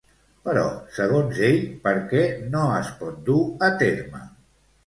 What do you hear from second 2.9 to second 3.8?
pot dur a